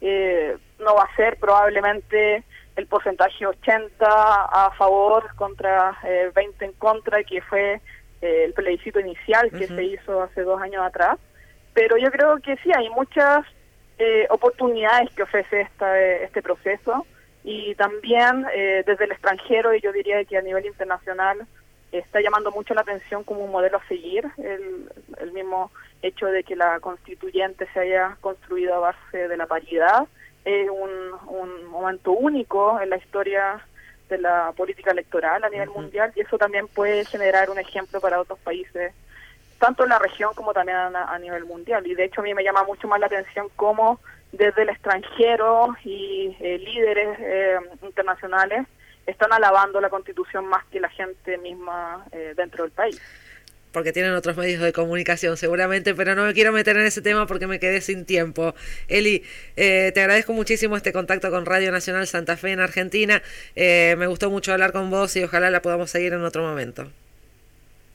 no 0.00 0.94
va 0.94 1.02
a 1.02 1.16
ser 1.16 1.37
probablemente 1.38 2.44
el 2.76 2.87
porcentaje 2.87 3.47
80 3.47 4.06
a 4.06 4.70
favor 4.78 5.35
contra 5.37 5.99
20 6.35 6.64
en 6.64 6.73
contra, 6.73 7.23
que 7.25 7.42
fue 7.42 7.80
eh, 8.23 8.44
el 8.44 8.52
plebiscito 8.52 9.00
inicial 9.00 9.50
que 9.50 9.66
se 9.66 9.82
hizo 9.82 10.23
hace 10.23 10.42
dos 10.42 10.61
años 10.61 10.85
atrás. 10.85 11.18
Pero 11.73 11.97
yo 11.97 12.11
creo 12.11 12.38
que 12.40 12.56
sí, 12.59 12.70
hay 12.75 12.90
muchas 12.90 13.47
eh, 13.99 14.26
oportunidades 14.28 15.11
que 15.14 15.23
ofrece 15.23 15.62
esta, 15.62 15.99
este 15.99 16.42
proceso 16.42 17.06
y 17.44 17.75
también 17.76 18.44
eh, 18.52 18.82
desde 18.87 19.04
el 19.04 19.12
extranjero, 19.12 19.75
y 19.75 19.80
yo 19.80 19.90
diría 19.92 20.23
que 20.25 20.37
a 20.37 20.42
nivel 20.42 20.66
internacional 20.66 21.47
está 21.92 22.20
llamando 22.20 22.50
mucho 22.50 22.75
la 22.75 22.82
atención 22.82 23.25
como 23.25 23.44
un 23.44 23.50
modelo 23.50 23.78
a 23.78 23.88
seguir, 23.88 24.26
el, 24.38 24.90
el 25.18 25.32
mismo 25.32 25.70
hecho 26.02 26.26
de 26.26 26.44
que 26.44 26.56
la 26.56 26.80
constituyente 26.80 27.66
se 27.73 27.80
haya 27.80 28.16
construido 28.20 28.75
a 28.75 28.78
base 28.78 29.28
de 29.28 29.37
la 29.37 29.47
paridad, 29.47 30.06
es 30.44 30.68
un, 30.70 30.90
un 31.28 31.66
momento 31.66 32.12
único 32.12 32.80
en 32.80 32.90
la 32.90 32.97
historia 32.97 33.64
de 34.09 34.18
la 34.18 34.52
política 34.56 34.90
electoral 34.90 35.44
a 35.44 35.49
nivel 35.49 35.70
mundial 35.70 36.12
y 36.14 36.20
eso 36.20 36.38
también 36.38 36.66
puede 36.68 37.04
generar 37.04 37.50
un 37.50 37.59
ejemplo 37.59 38.00
para 38.00 38.20
otros 38.20 38.38
países, 38.40 38.92
tanto 39.59 39.85
en 39.85 39.90
la 39.90 39.99
región 39.99 40.32
como 40.35 40.52
también 40.52 40.76
a, 40.76 41.18
nivel 41.18 41.44
mundial. 41.44 41.87
Y 41.87 41.94
de 41.94 42.04
hecho 42.04 42.20
a 42.20 42.25
mí 42.25 42.35
me 42.35 42.42
llama 42.42 42.64
mucho 42.64 42.88
más 42.88 42.99
la 43.00 43.06
atención 43.06 43.49
cómo 43.56 44.00
desde 44.32 44.62
el 44.62 44.70
extranjero 44.70 45.76
y 45.85 46.37
eh, 46.40 46.59
líderes 46.59 47.18
eh, 47.20 47.59
internacionales 47.82 48.66
están 49.11 49.33
alabando 49.33 49.81
la 49.81 49.90
constitución 49.90 50.47
más 50.47 50.64
que 50.67 50.81
la 50.81 50.88
gente 50.88 51.38
misma 51.38 52.05
eh, 52.12 52.35
dentro 52.37 52.64
del 52.64 52.73
país 52.73 53.00
porque 53.73 53.93
tienen 53.93 54.14
otros 54.14 54.37
medios 54.37 54.61
de 54.61 54.73
comunicación 54.73 55.37
seguramente, 55.37 55.95
pero 55.95 56.14
no 56.14 56.25
me 56.25 56.35
quiero 56.35 56.52
meter 56.52 56.76
en 56.76 56.87
ese 56.87 57.02
tema 57.02 57.26
porque 57.26 57.47
me 57.47 57.59
quedé 57.59 57.81
sin 57.81 58.05
tiempo. 58.05 58.55
Eli, 58.88 59.25
eh, 59.57 59.93
te 59.95 60.00
agradezco 60.00 60.33
muchísimo 60.33 60.76
este 60.76 60.93
contacto 60.93 61.31
con 61.31 61.47
Radio 61.47 61.71
Nacional 61.73 62.07
Santa 62.07 62.37
Fe 62.37 62.52
en 62.52 62.61
Argentina. 62.61 63.23
Eh, 63.55 63.95
me 63.99 64.07
gustó 64.07 64.31
mucho 64.31 64.52
hablar 64.52 64.73
con 64.73 64.90
vos 64.90 65.14
y 65.17 65.25
ojalá 65.25 65.50
la 65.50 65.62
podamos 65.62 65.90
seguir 65.90 66.12
en 66.12 66.25
otro 66.25 66.43
momento. 66.43 66.90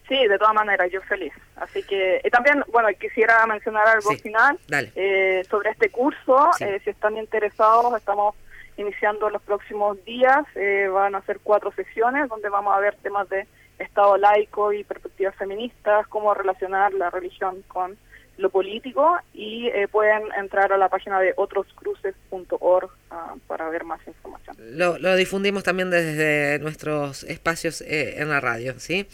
Sí, 0.08 0.26
de 0.28 0.38
todas 0.38 0.54
maneras, 0.54 0.88
yo 0.92 1.00
feliz. 1.02 1.32
Así 1.56 1.82
que 1.82 2.20
y 2.22 2.30
también, 2.30 2.62
bueno, 2.68 2.88
quisiera 2.98 3.44
mencionar 3.46 3.88
algo 3.88 4.12
final 4.12 4.56
eh, 4.94 5.42
sobre 5.50 5.70
este 5.70 5.90
curso. 5.90 6.50
si 6.58 6.90
están 6.90 7.16
interesados, 7.16 7.96
estamos 7.96 8.34
iniciando 8.76 9.30
los 9.30 9.42
próximos 9.42 10.02
días. 10.04 10.44
van 10.92 11.14
a 11.14 11.22
ser 11.22 11.40
cuatro 11.42 11.72
sesiones 11.72 12.28
donde 12.28 12.48
vamos 12.48 12.76
a 12.76 12.80
ver 12.80 12.96
temas 13.02 13.28
de 13.28 13.46
Estado 13.78 14.16
laico 14.16 14.72
y 14.72 14.84
perspectivas 14.84 15.34
feministas, 15.36 16.06
cómo 16.08 16.32
relacionar 16.32 16.94
la 16.94 17.10
religión 17.10 17.62
con 17.68 17.98
lo 18.38 18.50
político 18.50 19.16
y 19.32 19.68
eh, 19.68 19.88
pueden 19.88 20.22
entrar 20.38 20.72
a 20.72 20.76
la 20.76 20.88
página 20.88 21.20
de 21.20 21.32
otroscruces.org 21.36 22.90
ah, 23.10 23.34
para 23.46 23.68
ver 23.70 23.84
más 23.84 24.00
información. 24.06 24.56
Lo, 24.58 24.98
lo, 24.98 25.16
difundimos 25.16 25.62
también 25.62 25.90
desde 25.90 26.58
nuestros 26.58 27.24
espacios 27.24 27.80
eh, 27.82 28.20
en 28.20 28.28
la 28.28 28.40
radio, 28.40 28.78
¿sí? 28.78 29.06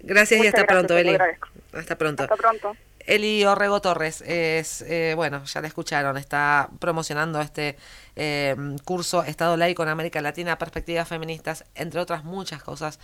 Gracias 0.00 0.42
y 0.42 0.46
hasta 0.46 0.66
pronto, 0.66 0.96
Eli. 0.96 1.16
Hasta 1.72 1.96
pronto. 1.96 2.24
Hasta 2.24 2.36
pronto. 2.36 2.76
Eli 3.06 3.44
Orrego 3.44 3.80
Torres 3.80 4.22
es, 4.22 4.82
eh, 4.82 5.14
bueno, 5.16 5.44
ya 5.44 5.60
la 5.60 5.66
escucharon, 5.66 6.16
está 6.16 6.70
promocionando 6.78 7.40
este 7.40 7.76
curso 8.84 9.24
Estado 9.24 9.56
laico 9.56 9.82
en 9.82 9.88
América 9.88 10.20
Latina, 10.20 10.58
perspectivas 10.58 11.08
feministas, 11.08 11.64
entre 11.74 12.00
otras 12.00 12.22
muchas 12.22 12.62
cosas. 12.62 13.00